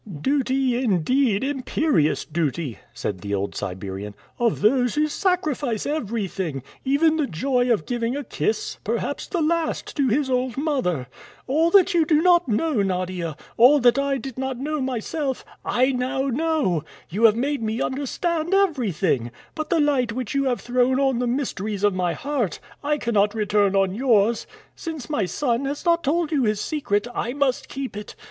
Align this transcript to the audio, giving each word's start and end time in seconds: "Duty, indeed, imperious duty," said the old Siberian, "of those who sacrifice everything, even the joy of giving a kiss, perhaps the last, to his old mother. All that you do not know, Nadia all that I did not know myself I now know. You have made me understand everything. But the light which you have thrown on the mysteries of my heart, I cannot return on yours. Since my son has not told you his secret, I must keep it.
"Duty, 0.19 0.83
indeed, 0.83 1.43
imperious 1.43 2.25
duty," 2.25 2.79
said 2.91 3.21
the 3.21 3.35
old 3.35 3.53
Siberian, 3.53 4.15
"of 4.39 4.61
those 4.61 4.95
who 4.95 5.07
sacrifice 5.07 5.85
everything, 5.85 6.63
even 6.83 7.17
the 7.17 7.27
joy 7.27 7.71
of 7.71 7.85
giving 7.85 8.17
a 8.17 8.23
kiss, 8.23 8.79
perhaps 8.83 9.27
the 9.27 9.41
last, 9.43 9.95
to 9.97 10.07
his 10.07 10.27
old 10.27 10.57
mother. 10.57 11.05
All 11.45 11.69
that 11.69 11.93
you 11.93 12.03
do 12.03 12.19
not 12.19 12.47
know, 12.47 12.81
Nadia 12.81 13.37
all 13.57 13.79
that 13.81 13.99
I 13.99 14.17
did 14.17 14.39
not 14.39 14.57
know 14.57 14.81
myself 14.81 15.45
I 15.63 15.91
now 15.91 16.23
know. 16.29 16.83
You 17.09 17.25
have 17.25 17.35
made 17.35 17.61
me 17.61 17.79
understand 17.79 18.55
everything. 18.55 19.29
But 19.53 19.69
the 19.69 19.79
light 19.79 20.11
which 20.13 20.33
you 20.33 20.45
have 20.45 20.61
thrown 20.61 20.99
on 20.99 21.19
the 21.19 21.27
mysteries 21.27 21.83
of 21.83 21.93
my 21.93 22.13
heart, 22.13 22.59
I 22.83 22.97
cannot 22.97 23.35
return 23.35 23.75
on 23.75 23.93
yours. 23.93 24.47
Since 24.75 25.11
my 25.11 25.25
son 25.25 25.65
has 25.65 25.85
not 25.85 26.03
told 26.03 26.31
you 26.31 26.43
his 26.45 26.59
secret, 26.59 27.07
I 27.13 27.33
must 27.33 27.69
keep 27.69 27.95
it. 27.95 28.15